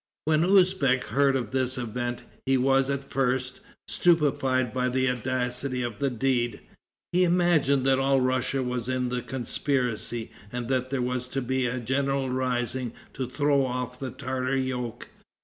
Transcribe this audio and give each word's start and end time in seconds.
When 0.25 0.41
Usbeck 0.43 1.03
heard 1.09 1.35
of 1.35 1.51
this 1.51 1.77
event, 1.77 2.23
he 2.47 2.57
was, 2.57 2.89
at 2.89 3.03
first, 3.11 3.59
stupefied 3.87 4.73
by 4.73 4.89
the 4.89 5.07
audacity 5.07 5.83
of 5.83 5.99
the 5.99 6.09
deed. 6.09 6.59
He 7.11 7.23
imagined 7.23 7.85
that 7.85 7.99
all 7.99 8.19
Russia 8.19 8.63
was 8.63 8.89
in 8.89 9.09
the 9.09 9.21
conspiracy, 9.21 10.31
and 10.51 10.69
that 10.69 10.89
there 10.89 11.03
was 11.03 11.27
to 11.27 11.41
be 11.43 11.67
a 11.67 11.79
general 11.79 12.31
rising 12.31 12.93
to 13.13 13.29
throw 13.29 13.63
off 13.63 13.99
the 13.99 14.09
Tartar 14.09 14.57
yoke. 14.57 15.09